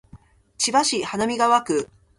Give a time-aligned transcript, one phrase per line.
[0.57, 1.87] 千葉市花見川区